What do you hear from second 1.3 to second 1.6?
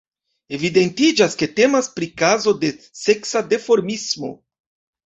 ke